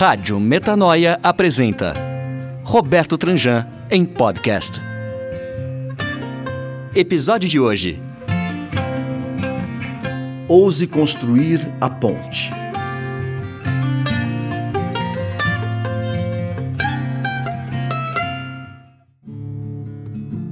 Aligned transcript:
Rádio 0.00 0.40
Metanoia 0.40 1.20
apresenta 1.22 1.92
Roberto 2.64 3.18
Tranjan 3.18 3.66
em 3.90 4.06
podcast. 4.06 4.80
Episódio 6.96 7.46
de 7.46 7.60
hoje. 7.60 8.00
Ouse 10.48 10.86
construir 10.86 11.68
a 11.78 11.90
ponte. 11.90 12.50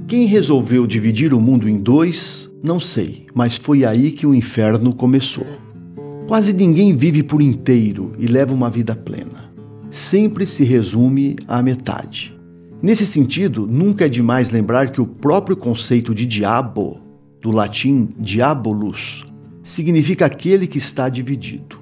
Quem 0.07 0.25
resolveu 0.27 0.85
dividir 0.85 1.33
o 1.33 1.41
mundo 1.41 1.67
em 1.67 1.79
dois, 1.79 2.47
não 2.63 2.79
sei, 2.79 3.25
mas 3.33 3.57
foi 3.57 3.83
aí 3.83 4.11
que 4.11 4.27
o 4.27 4.35
inferno 4.35 4.93
começou. 4.93 5.68
Quase 6.29 6.53
ninguém 6.53 6.95
vive 6.95 7.23
por 7.23 7.41
inteiro 7.41 8.11
e 8.19 8.27
leva 8.27 8.53
uma 8.53 8.69
vida 8.69 8.95
plena. 8.95 9.51
Sempre 9.89 10.45
se 10.45 10.63
resume 10.63 11.35
à 11.47 11.59
metade. 11.59 12.39
Nesse 12.83 13.03
sentido, 13.07 13.65
nunca 13.65 14.05
é 14.05 14.07
demais 14.07 14.51
lembrar 14.51 14.91
que 14.91 15.01
o 15.01 15.07
próprio 15.07 15.57
conceito 15.57 16.13
de 16.13 16.27
diabo, 16.27 16.99
do 17.41 17.49
latim 17.49 18.09
diabolus, 18.19 19.25
significa 19.63 20.27
aquele 20.27 20.67
que 20.67 20.77
está 20.77 21.09
dividido. 21.09 21.79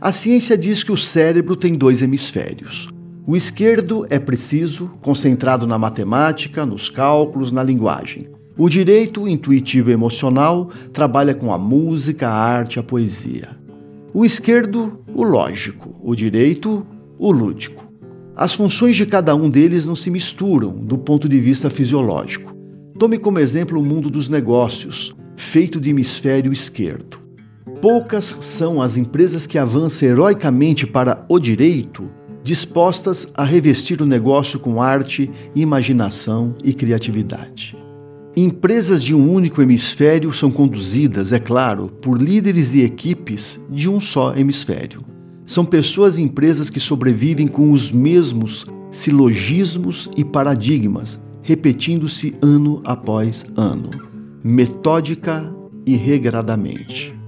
A 0.00 0.10
ciência 0.10 0.56
diz 0.56 0.82
que 0.82 0.90
o 0.90 0.96
cérebro 0.96 1.54
tem 1.54 1.74
dois 1.74 2.00
hemisférios. 2.00 2.88
O 3.26 3.36
esquerdo 3.36 4.06
é 4.08 4.18
preciso, 4.18 4.90
concentrado 5.02 5.66
na 5.66 5.78
matemática, 5.78 6.64
nos 6.64 6.88
cálculos, 6.88 7.52
na 7.52 7.62
linguagem. 7.62 8.26
O 8.56 8.70
direito, 8.70 9.28
intuitivo 9.28 9.90
e 9.90 9.92
emocional, 9.92 10.70
trabalha 10.94 11.34
com 11.34 11.52
a 11.52 11.58
música, 11.58 12.26
a 12.26 12.32
arte, 12.34 12.78
a 12.78 12.82
poesia. 12.82 13.65
O 14.18 14.24
esquerdo, 14.24 15.00
o 15.14 15.22
lógico, 15.22 15.94
o 16.02 16.14
direito, 16.14 16.86
o 17.18 17.30
lúdico. 17.30 17.86
As 18.34 18.54
funções 18.54 18.96
de 18.96 19.04
cada 19.04 19.36
um 19.36 19.50
deles 19.50 19.84
não 19.84 19.94
se 19.94 20.08
misturam 20.08 20.72
do 20.72 20.96
ponto 20.96 21.28
de 21.28 21.38
vista 21.38 21.68
fisiológico. 21.68 22.56
Tome 22.98 23.18
como 23.18 23.38
exemplo 23.38 23.78
o 23.78 23.84
mundo 23.84 24.08
dos 24.08 24.30
negócios, 24.30 25.14
feito 25.36 25.78
de 25.78 25.90
hemisfério 25.90 26.50
esquerdo. 26.50 27.20
Poucas 27.82 28.34
são 28.40 28.80
as 28.80 28.96
empresas 28.96 29.46
que 29.46 29.58
avançam 29.58 30.08
heroicamente 30.08 30.86
para 30.86 31.26
o 31.28 31.38
direito, 31.38 32.10
dispostas 32.42 33.28
a 33.34 33.44
revestir 33.44 34.00
o 34.00 34.06
negócio 34.06 34.58
com 34.58 34.80
arte, 34.80 35.30
imaginação 35.54 36.54
e 36.64 36.72
criatividade. 36.72 37.76
Empresas 38.38 39.02
de 39.02 39.14
um 39.14 39.32
único 39.32 39.62
hemisfério 39.62 40.30
são 40.30 40.50
conduzidas, 40.50 41.32
é 41.32 41.38
claro, 41.38 41.88
por 41.88 42.20
líderes 42.20 42.74
e 42.74 42.82
equipes 42.82 43.58
de 43.70 43.88
um 43.88 43.98
só 43.98 44.36
hemisfério. 44.36 45.00
São 45.46 45.64
pessoas 45.64 46.18
e 46.18 46.22
empresas 46.22 46.68
que 46.68 46.78
sobrevivem 46.78 47.48
com 47.48 47.70
os 47.70 47.90
mesmos 47.90 48.66
silogismos 48.90 50.10
e 50.14 50.22
paradigmas, 50.22 51.18
repetindo-se 51.40 52.34
ano 52.42 52.82
após 52.84 53.46
ano, 53.56 53.88
metódica 54.44 55.50
e 55.86 55.96
regradamente. 55.96 57.18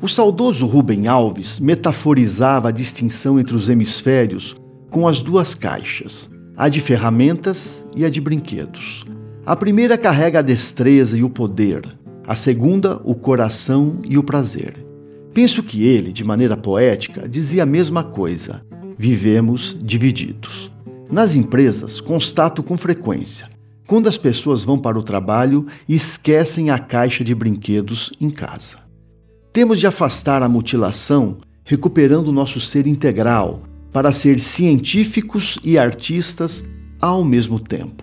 O 0.00 0.08
saudoso 0.08 0.64
Rubem 0.64 1.08
Alves 1.08 1.60
metaforizava 1.60 2.70
a 2.70 2.72
distinção 2.72 3.38
entre 3.38 3.54
os 3.54 3.68
hemisférios 3.68 4.56
com 4.88 5.06
as 5.06 5.20
duas 5.20 5.54
caixas, 5.54 6.30
a 6.56 6.70
de 6.70 6.80
ferramentas 6.80 7.84
e 7.94 8.02
a 8.02 8.08
de 8.08 8.20
brinquedos. 8.20 9.04
A 9.44 9.56
primeira 9.56 9.98
carrega 9.98 10.38
a 10.38 10.42
destreza 10.42 11.18
e 11.18 11.24
o 11.24 11.28
poder, 11.28 11.82
a 12.24 12.36
segunda, 12.36 13.00
o 13.02 13.12
coração 13.12 13.98
e 14.04 14.16
o 14.16 14.22
prazer. 14.22 14.86
Penso 15.34 15.64
que 15.64 15.84
ele, 15.84 16.12
de 16.12 16.22
maneira 16.22 16.56
poética, 16.56 17.28
dizia 17.28 17.64
a 17.64 17.66
mesma 17.66 18.04
coisa: 18.04 18.64
vivemos 18.96 19.76
divididos. 19.82 20.70
Nas 21.10 21.34
empresas, 21.34 22.00
constato 22.00 22.62
com 22.62 22.78
frequência, 22.78 23.50
quando 23.84 24.08
as 24.08 24.16
pessoas 24.16 24.62
vão 24.62 24.78
para 24.78 24.96
o 24.96 25.02
trabalho 25.02 25.66
e 25.88 25.94
esquecem 25.96 26.70
a 26.70 26.78
caixa 26.78 27.24
de 27.24 27.34
brinquedos 27.34 28.12
em 28.20 28.30
casa. 28.30 28.78
Temos 29.52 29.80
de 29.80 29.88
afastar 29.88 30.40
a 30.44 30.48
mutilação, 30.48 31.38
recuperando 31.64 32.28
o 32.28 32.32
nosso 32.32 32.60
ser 32.60 32.86
integral, 32.86 33.64
para 33.92 34.12
ser 34.12 34.38
científicos 34.38 35.58
e 35.64 35.76
artistas 35.76 36.64
ao 37.00 37.24
mesmo 37.24 37.58
tempo. 37.58 38.01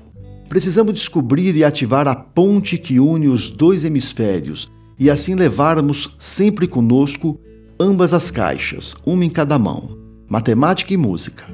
Precisamos 0.49 0.95
descobrir 0.95 1.55
e 1.55 1.63
ativar 1.63 2.07
a 2.07 2.15
ponte 2.15 2.75
que 2.75 2.99
une 2.99 3.27
os 3.27 3.51
dois 3.51 3.85
hemisférios 3.85 4.67
e 4.97 5.07
assim 5.07 5.35
levarmos 5.35 6.09
sempre 6.17 6.67
conosco 6.67 7.39
ambas 7.79 8.15
as 8.15 8.31
caixas, 8.31 8.95
uma 9.05 9.23
em 9.23 9.29
cada 9.29 9.59
mão: 9.59 9.95
matemática 10.27 10.91
e 10.91 10.97
música, 10.97 11.45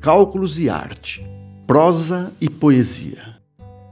cálculos 0.00 0.60
e 0.60 0.68
arte, 0.68 1.26
prosa 1.66 2.32
e 2.40 2.48
poesia. 2.48 3.34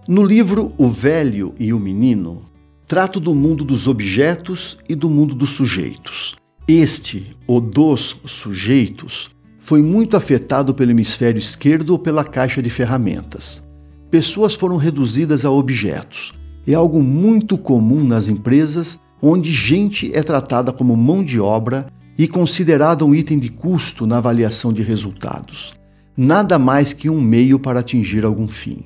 No 0.06 0.22
livro 0.22 0.72
O 0.78 0.86
Velho 0.86 1.54
e 1.58 1.72
o 1.72 1.80
Menino, 1.80 2.44
trato 2.86 3.18
do 3.18 3.34
mundo 3.34 3.64
dos 3.64 3.88
objetos 3.88 4.78
e 4.88 4.94
do 4.94 5.10
mundo 5.10 5.34
dos 5.34 5.50
sujeitos. 5.50 6.36
Este, 6.68 7.26
o 7.48 7.60
dos 7.60 8.16
sujeitos, 8.26 9.28
foi 9.58 9.82
muito 9.82 10.16
afetado 10.16 10.72
pelo 10.72 10.92
hemisfério 10.92 11.38
esquerdo 11.40 11.90
ou 11.90 11.98
pela 11.98 12.24
caixa 12.24 12.62
de 12.62 12.70
ferramentas 12.70 13.71
pessoas 14.12 14.54
foram 14.54 14.76
reduzidas 14.76 15.42
a 15.46 15.50
objetos. 15.50 16.34
É 16.66 16.74
algo 16.74 17.02
muito 17.02 17.56
comum 17.56 18.04
nas 18.04 18.28
empresas 18.28 19.00
onde 19.22 19.50
gente 19.50 20.14
é 20.14 20.22
tratada 20.22 20.70
como 20.70 20.94
mão 20.94 21.24
de 21.24 21.40
obra 21.40 21.86
e 22.18 22.28
considerada 22.28 23.06
um 23.06 23.14
item 23.14 23.38
de 23.38 23.48
custo 23.48 24.06
na 24.06 24.18
avaliação 24.18 24.70
de 24.70 24.82
resultados. 24.82 25.72
Nada 26.14 26.58
mais 26.58 26.92
que 26.92 27.08
um 27.08 27.22
meio 27.22 27.58
para 27.58 27.80
atingir 27.80 28.22
algum 28.22 28.46
fim. 28.46 28.84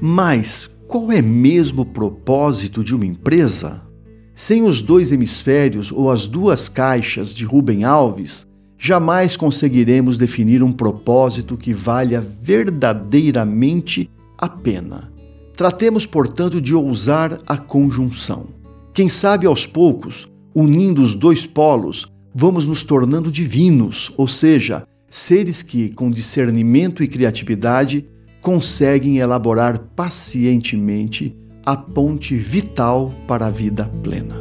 Mas 0.00 0.68
qual 0.88 1.12
é 1.12 1.22
mesmo 1.22 1.82
o 1.82 1.86
propósito 1.86 2.82
de 2.82 2.96
uma 2.96 3.06
empresa? 3.06 3.80
Sem 4.34 4.64
os 4.64 4.82
dois 4.82 5.12
hemisférios 5.12 5.92
ou 5.92 6.10
as 6.10 6.26
duas 6.26 6.68
caixas 6.68 7.32
de 7.32 7.44
Rubem 7.44 7.84
Alves, 7.84 8.44
jamais 8.76 9.36
conseguiremos 9.36 10.18
definir 10.18 10.64
um 10.64 10.72
propósito 10.72 11.56
que 11.56 11.72
valha 11.72 12.20
verdadeiramente 12.20 14.10
a 14.42 14.48
pena. 14.48 15.12
Tratemos, 15.56 16.04
portanto, 16.04 16.60
de 16.60 16.74
ousar 16.74 17.38
a 17.46 17.56
conjunção. 17.56 18.48
Quem 18.92 19.08
sabe 19.08 19.46
aos 19.46 19.66
poucos, 19.66 20.26
unindo 20.52 21.00
os 21.00 21.14
dois 21.14 21.46
polos, 21.46 22.10
vamos 22.34 22.66
nos 22.66 22.82
tornando 22.82 23.30
divinos, 23.30 24.12
ou 24.16 24.26
seja, 24.26 24.84
seres 25.08 25.62
que, 25.62 25.90
com 25.90 26.10
discernimento 26.10 27.04
e 27.04 27.08
criatividade, 27.08 28.04
conseguem 28.40 29.18
elaborar 29.18 29.78
pacientemente 29.94 31.36
a 31.64 31.76
ponte 31.76 32.34
vital 32.34 33.14
para 33.28 33.46
a 33.46 33.50
vida 33.50 33.88
plena. 34.02 34.34